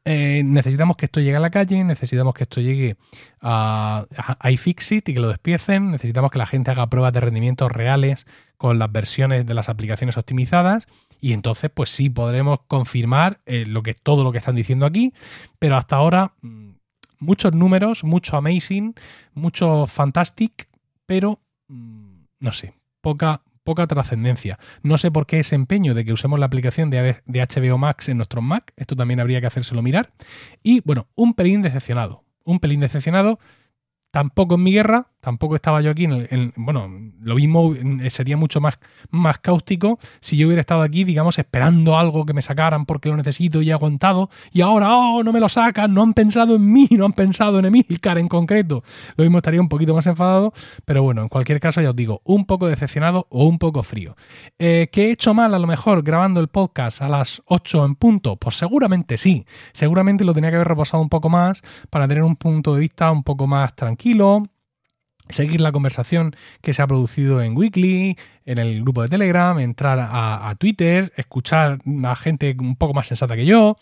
Eh, 0.04 0.42
necesitamos 0.44 0.96
que 0.96 1.06
esto 1.06 1.20
llegue 1.20 1.36
a 1.36 1.40
la 1.40 1.50
calle, 1.50 1.82
necesitamos 1.82 2.32
que 2.34 2.44
esto 2.44 2.60
llegue 2.60 2.96
a, 3.40 4.06
a 4.16 4.50
iFixit 4.52 5.08
y 5.08 5.14
que 5.14 5.20
lo 5.20 5.28
despiecen, 5.28 5.90
necesitamos 5.90 6.30
que 6.30 6.38
la 6.38 6.46
gente 6.46 6.70
haga 6.70 6.88
pruebas 6.88 7.12
de 7.12 7.20
rendimiento 7.20 7.68
reales 7.68 8.24
con 8.56 8.78
las 8.78 8.90
versiones 8.90 9.46
de 9.46 9.54
las 9.54 9.68
aplicaciones 9.68 10.16
optimizadas 10.16 10.86
y 11.20 11.32
entonces 11.32 11.70
pues 11.72 11.90
sí 11.90 12.10
podremos 12.10 12.60
confirmar 12.66 13.40
eh, 13.46 13.64
lo 13.66 13.82
que, 13.82 13.94
todo 13.94 14.24
lo 14.24 14.32
que 14.32 14.38
están 14.38 14.54
diciendo 14.54 14.86
aquí, 14.86 15.12
pero 15.58 15.76
hasta 15.76 15.96
ahora 15.96 16.32
mm, 16.42 16.70
muchos 17.18 17.52
números, 17.52 18.04
mucho 18.04 18.36
amazing, 18.36 18.94
mucho 19.34 19.86
fantastic, 19.86 20.68
pero 21.06 21.40
mm, 21.68 22.24
no 22.40 22.52
sé, 22.52 22.74
poca, 23.00 23.42
poca 23.64 23.86
trascendencia. 23.86 24.58
No 24.82 24.98
sé 24.98 25.10
por 25.10 25.26
qué 25.26 25.40
ese 25.40 25.54
empeño 25.54 25.94
de 25.94 26.04
que 26.04 26.12
usemos 26.12 26.38
la 26.38 26.46
aplicación 26.46 26.90
de, 26.90 27.16
de 27.24 27.40
HBO 27.40 27.78
Max 27.78 28.08
en 28.08 28.18
nuestros 28.18 28.44
Mac, 28.44 28.72
esto 28.76 28.96
también 28.96 29.20
habría 29.20 29.40
que 29.40 29.46
hacérselo 29.46 29.82
mirar. 29.82 30.12
Y 30.62 30.80
bueno, 30.80 31.08
un 31.14 31.34
pelín 31.34 31.62
decepcionado, 31.62 32.24
un 32.44 32.60
pelín 32.60 32.80
decepcionado 32.80 33.38
tampoco 34.10 34.54
en 34.54 34.62
mi 34.62 34.72
guerra, 34.72 35.08
tampoco 35.26 35.56
estaba 35.56 35.80
yo 35.80 35.90
aquí 35.90 36.04
en, 36.04 36.52
bueno, 36.54 36.88
lo 37.20 37.34
mismo 37.34 37.74
eh, 37.74 38.10
sería 38.10 38.36
mucho 38.36 38.60
más, 38.60 38.78
más 39.10 39.38
cáustico 39.38 39.98
si 40.20 40.36
yo 40.36 40.46
hubiera 40.46 40.60
estado 40.60 40.82
aquí, 40.82 41.02
digamos, 41.02 41.36
esperando 41.40 41.98
algo 41.98 42.24
que 42.24 42.32
me 42.32 42.42
sacaran 42.42 42.86
porque 42.86 43.08
lo 43.08 43.16
necesito 43.16 43.60
y 43.60 43.70
he 43.70 43.72
aguantado 43.72 44.30
y 44.52 44.60
ahora, 44.60 44.94
oh, 44.94 45.24
no 45.24 45.32
me 45.32 45.40
lo 45.40 45.48
sacan, 45.48 45.92
no 45.92 46.02
han 46.02 46.14
pensado 46.14 46.54
en 46.54 46.72
mí, 46.72 46.86
no 46.92 47.06
han 47.06 47.12
pensado 47.12 47.58
en 47.58 47.64
Emilcar 47.64 48.18
en 48.18 48.28
concreto. 48.28 48.84
Lo 49.16 49.24
mismo 49.24 49.38
estaría 49.38 49.60
un 49.60 49.68
poquito 49.68 49.96
más 49.96 50.06
enfadado, 50.06 50.52
pero 50.84 51.02
bueno, 51.02 51.22
en 51.22 51.28
cualquier 51.28 51.58
caso 51.58 51.80
ya 51.80 51.90
os 51.90 51.96
digo, 51.96 52.22
un 52.22 52.46
poco 52.46 52.68
decepcionado 52.68 53.26
o 53.28 53.46
un 53.46 53.58
poco 53.58 53.82
frío. 53.82 54.14
Eh, 54.60 54.90
¿Qué 54.92 55.08
he 55.08 55.10
hecho 55.10 55.34
mal 55.34 55.52
a 55.54 55.58
lo 55.58 55.66
mejor 55.66 56.04
grabando 56.04 56.38
el 56.38 56.46
podcast 56.46 57.02
a 57.02 57.08
las 57.08 57.42
8 57.46 57.84
en 57.84 57.96
punto? 57.96 58.36
Pues 58.36 58.54
seguramente 58.54 59.16
sí, 59.16 59.44
seguramente 59.72 60.24
lo 60.24 60.34
tenía 60.34 60.50
que 60.50 60.56
haber 60.56 60.68
reposado 60.68 61.02
un 61.02 61.08
poco 61.08 61.28
más 61.28 61.62
para 61.90 62.06
tener 62.06 62.22
un 62.22 62.36
punto 62.36 62.76
de 62.76 62.80
vista 62.82 63.10
un 63.10 63.24
poco 63.24 63.48
más 63.48 63.74
tranquilo 63.74 64.44
seguir 65.28 65.60
la 65.60 65.72
conversación 65.72 66.36
que 66.60 66.74
se 66.74 66.82
ha 66.82 66.86
producido 66.86 67.42
en 67.42 67.56
Weekly, 67.56 68.16
en 68.44 68.58
el 68.58 68.82
grupo 68.82 69.02
de 69.02 69.08
Telegram, 69.08 69.58
entrar 69.58 69.98
a, 70.00 70.54
Twitter, 70.58 71.12
escuchar 71.16 71.80
a 72.04 72.16
gente 72.16 72.56
un 72.58 72.76
poco 72.76 72.94
más 72.94 73.08
sensata 73.08 73.36
que 73.36 73.46
yo, 73.46 73.76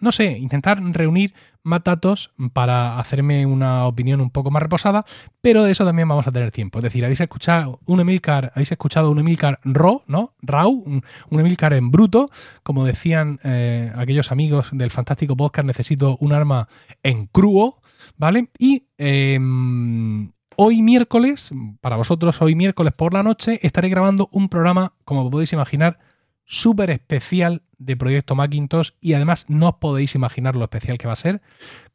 no 0.00 0.12
sé, 0.12 0.38
intentar 0.38 0.80
reunir 0.82 1.34
más 1.64 1.84
datos 1.84 2.32
para 2.52 2.98
hacerme 2.98 3.46
una 3.46 3.86
opinión 3.86 4.20
un 4.20 4.30
poco 4.30 4.50
más 4.50 4.62
reposada, 4.62 5.04
pero 5.40 5.64
de 5.64 5.72
eso 5.72 5.84
también 5.84 6.08
vamos 6.08 6.26
a 6.26 6.32
tener 6.32 6.50
tiempo. 6.50 6.78
Es 6.78 6.84
decir, 6.84 7.04
habéis 7.04 7.20
escuchado 7.20 7.80
un 7.84 8.00
Emilcar, 8.00 8.52
habéis 8.54 8.72
escuchado 8.72 9.10
un 9.10 9.18
Emilcar 9.18 9.60
raw, 9.64 10.02
¿no? 10.06 10.34
Raw, 10.40 10.70
un, 10.70 11.02
Emilcar 11.30 11.74
en 11.74 11.90
bruto, 11.90 12.30
como 12.62 12.84
decían 12.84 13.38
eh, 13.44 13.92
aquellos 13.96 14.32
amigos 14.32 14.70
del 14.72 14.90
fantástico 14.90 15.36
podcast, 15.36 15.66
necesito 15.66 16.16
un 16.20 16.32
arma 16.32 16.68
en 17.02 17.26
crudo, 17.26 17.80
¿vale? 18.16 18.48
Y 18.58 18.86
em, 18.96 20.30
Hoy 20.60 20.82
miércoles, 20.82 21.52
para 21.80 21.94
vosotros 21.94 22.42
hoy 22.42 22.56
miércoles 22.56 22.92
por 22.92 23.14
la 23.14 23.22
noche, 23.22 23.60
estaré 23.62 23.88
grabando 23.90 24.28
un 24.32 24.48
programa, 24.48 24.92
como 25.04 25.30
podéis 25.30 25.52
imaginar, 25.52 26.00
súper 26.46 26.90
especial 26.90 27.62
de 27.78 27.96
Proyecto 27.96 28.34
Macintosh 28.34 28.90
y 29.00 29.14
además 29.14 29.46
no 29.48 29.68
os 29.68 29.74
podéis 29.76 30.14
imaginar 30.14 30.56
lo 30.56 30.64
especial 30.64 30.98
que 30.98 31.06
va 31.06 31.12
a 31.12 31.16
ser 31.16 31.40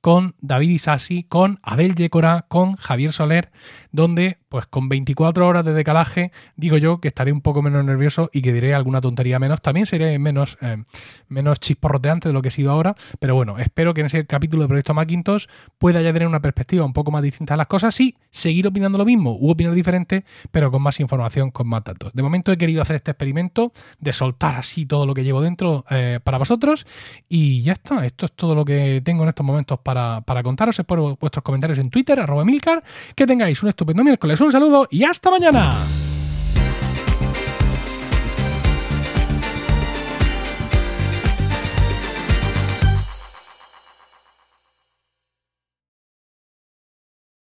con 0.03 0.35
David 0.41 0.69
Isasi, 0.69 1.23
con 1.23 1.59
Abel 1.63 1.95
Yecora, 1.95 2.45
con 2.49 2.75
Javier 2.75 3.13
Soler, 3.13 3.51
donde 3.93 4.39
pues 4.49 4.65
con 4.67 4.89
24 4.89 5.47
horas 5.47 5.63
de 5.63 5.73
decalaje 5.73 6.33
digo 6.57 6.77
yo 6.77 6.99
que 6.99 7.07
estaré 7.07 7.31
un 7.31 7.39
poco 7.39 7.61
menos 7.61 7.85
nervioso 7.85 8.29
y 8.33 8.41
que 8.41 8.51
diré 8.51 8.73
alguna 8.73 8.99
tontería 8.99 9.39
menos. 9.39 9.61
También 9.61 9.85
seré 9.85 10.19
menos, 10.19 10.57
eh, 10.61 10.83
menos 11.29 11.61
chisporroteante 11.61 12.27
de 12.27 12.33
lo 12.33 12.41
que 12.41 12.49
he 12.49 12.51
sido 12.51 12.71
ahora, 12.71 12.97
pero 13.19 13.33
bueno, 13.33 13.57
espero 13.59 13.93
que 13.93 14.01
en 14.01 14.07
ese 14.07 14.25
capítulo 14.25 14.63
de 14.63 14.67
Proyecto 14.67 14.93
Macintosh 14.93 15.45
pueda 15.77 16.01
ya 16.01 16.11
tener 16.11 16.27
una 16.27 16.41
perspectiva 16.41 16.83
un 16.83 16.93
poco 16.93 17.09
más 17.09 17.23
distinta 17.23 17.53
de 17.53 17.59
las 17.59 17.67
cosas 17.67 17.97
y 18.01 18.17
seguir 18.29 18.67
opinando 18.67 18.97
lo 18.97 19.05
mismo 19.05 19.37
u 19.39 19.51
opinar 19.51 19.73
diferente, 19.73 20.25
pero 20.51 20.69
con 20.69 20.81
más 20.81 20.99
información, 20.99 21.49
con 21.49 21.67
más 21.67 21.85
datos. 21.85 22.11
De 22.13 22.23
momento 22.23 22.51
he 22.51 22.57
querido 22.57 22.81
hacer 22.81 22.97
este 22.97 23.11
experimento 23.11 23.71
de 23.99 24.11
soltar 24.11 24.55
así 24.55 24.85
todo 24.85 25.05
lo 25.05 25.13
que 25.13 25.23
llevo 25.23 25.41
dentro 25.41 25.72
eh, 25.89 26.19
para 26.23 26.37
vosotros 26.37 26.85
y 27.29 27.61
ya 27.61 27.73
está. 27.73 28.05
Esto 28.05 28.25
es 28.25 28.31
todo 28.33 28.55
lo 28.55 28.65
que 28.65 29.01
tengo 29.03 29.23
en 29.23 29.29
estos 29.29 29.45
momentos 29.45 29.79
para 29.79 30.03
para, 30.21 30.43
contaros. 30.43 30.77
Espero 30.79 31.17
vuestros 31.19 31.43
comentarios 31.43 31.79
en 31.79 31.89
Twitter, 31.89 32.19
arroba 32.19 32.45
Milcar. 32.45 32.83
Que 33.15 33.25
tengáis 33.25 33.61
un 33.63 33.69
estupendo 33.69 34.03
miércoles, 34.03 34.39
un 34.41 34.51
saludo 34.51 34.87
y 34.91 35.03
hasta 35.03 35.29
mañana. 35.29 35.73